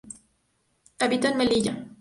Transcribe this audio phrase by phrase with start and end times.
[0.97, 1.87] Habita en Melilla.